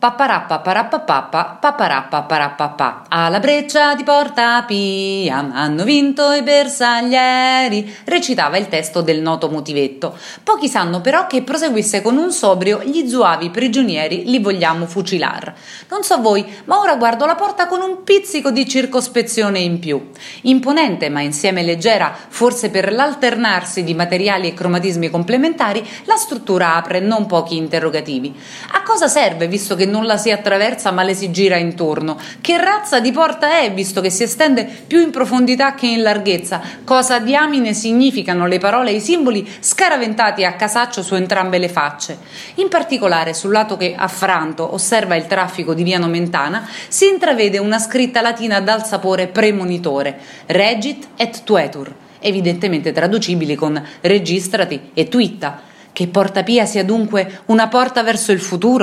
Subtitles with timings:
[0.00, 3.02] Papparappa parappapappa, papparappa parappapà.
[3.10, 10.16] Alla breccia di Porta Pia hanno vinto i bersaglieri, recitava il testo del noto motivetto.
[10.42, 15.52] Pochi sanno però che proseguisse con un sobrio gli zuavi prigionieri li vogliamo fucilar.
[15.90, 20.12] Non so voi, ma ora guardo la porta con un pizzico di circospezione in più.
[20.44, 27.00] Imponente, ma insieme leggera, forse per l'alternarsi di materiali e cromatismi complementari, la struttura apre
[27.00, 28.34] non pochi interrogativi.
[28.72, 32.16] A cosa serve, visto che non la si attraversa ma le si gira intorno.
[32.40, 36.62] Che razza di porta è, visto che si estende più in profondità che in larghezza?
[36.84, 42.18] Cosa diamine significano le parole e i simboli scaraventati a casaccio su entrambe le facce?
[42.54, 47.78] In particolare, sul lato che affranto osserva il traffico di via Nomentana, si intravede una
[47.78, 55.62] scritta latina dal sapore premonitore: Regit et tuetur, evidentemente traducibili con registrati e twitta.
[55.92, 58.78] Che Porta Pia sia dunque una porta verso il futuro?